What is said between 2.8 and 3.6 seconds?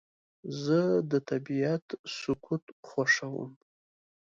خوښوم.